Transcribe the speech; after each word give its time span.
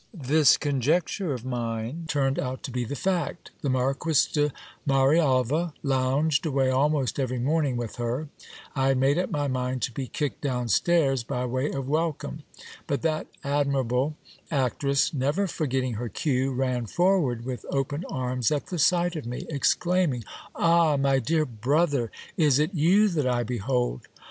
This 0.15 0.57
conjecture 0.57 1.31
of 1.31 1.45
mine 1.45 2.05
turned 2.07 2.39
out 2.39 2.63
to 2.63 2.71
be 2.71 2.83
the 2.85 2.95
fact; 2.95 3.51
the 3.61 3.69
Marquis 3.69 4.27
de 4.33 4.51
Marialva 4.83 5.73
lounged 5.83 6.43
away 6.47 6.71
almost 6.71 7.19
every 7.19 7.37
morning 7.37 7.77
with 7.77 7.97
her: 7.97 8.27
I 8.75 8.87
had 8.87 8.97
made 8.97 9.19
up 9.19 9.29
my 9.29 9.47
mind 9.47 9.83
to 9.83 9.91
be 9.91 10.07
kicked 10.07 10.41
down 10.41 10.69
stairs 10.69 11.23
by 11.23 11.45
way 11.45 11.69
of 11.69 11.87
welcome; 11.87 12.41
but 12.87 13.03
that 13.03 13.27
admirable 13.43 14.15
actress, 14.49 15.13
never 15.13 15.45
forgetting 15.45 15.93
her 15.93 16.09
cue, 16.09 16.51
ran 16.51 16.87
forward 16.87 17.45
with 17.45 17.63
open 17.69 18.03
arms 18.09 18.51
at 18.51 18.65
the 18.65 18.79
sight 18.79 19.15
of 19.15 19.27
me, 19.27 19.45
exclaiming: 19.49 20.23
Ah! 20.55 20.97
my 20.97 21.19
dear 21.19 21.45
brother, 21.45 22.11
is 22.37 22.57
it 22.57 22.73
you 22.73 23.07
that 23.09 23.27
I 23.27 23.43
behold 23.43 24.07